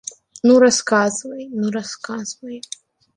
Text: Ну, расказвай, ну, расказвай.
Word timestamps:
Ну, 0.45 0.53
расказвай, 0.63 1.43
ну, 1.59 1.67
расказвай. 1.77 2.59